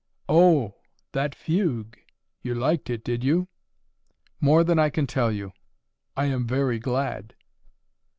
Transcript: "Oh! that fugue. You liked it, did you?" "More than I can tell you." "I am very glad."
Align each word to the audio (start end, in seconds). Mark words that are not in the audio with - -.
"Oh! 0.27 0.73
that 1.11 1.35
fugue. 1.35 1.95
You 2.41 2.55
liked 2.55 2.89
it, 2.89 3.03
did 3.03 3.23
you?" 3.23 3.49
"More 4.39 4.63
than 4.63 4.79
I 4.79 4.89
can 4.89 5.05
tell 5.05 5.31
you." 5.31 5.53
"I 6.17 6.25
am 6.25 6.47
very 6.47 6.79
glad." 6.79 7.35